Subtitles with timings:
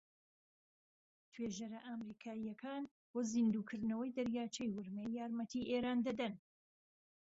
[1.31, 6.33] توێژەرە ئەمریكاییەكان بۆ زیندووكردنەوەی دەریاچەی ورمێ یارمەتی ئێران دەدەن